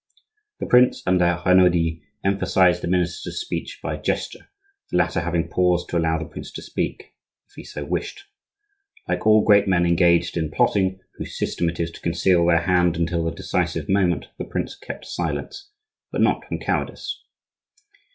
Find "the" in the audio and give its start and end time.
0.59-0.65, 2.81-2.87, 4.89-4.97, 6.17-6.25, 13.25-13.29, 14.39-14.45